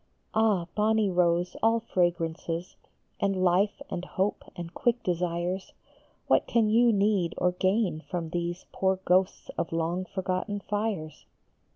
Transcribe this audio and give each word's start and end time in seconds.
Ah, 0.33 0.65
bonny 0.73 1.11
rose, 1.11 1.55
all 1.61 1.79
fragrances, 1.79 2.75
And 3.19 3.35
life 3.43 3.83
and 3.91 4.03
hope 4.03 4.43
and 4.55 4.73
quick 4.73 5.03
desires, 5.03 5.73
What 6.25 6.47
can 6.47 6.69
you 6.71 6.91
need 6.91 7.35
or 7.37 7.51
gain 7.51 8.01
from 8.09 8.31
these 8.31 8.65
Poor 8.71 8.95
ghosts 9.05 9.49
of 9.59 9.71
long 9.71 10.05
forgotten 10.05 10.59
fires 10.59 11.27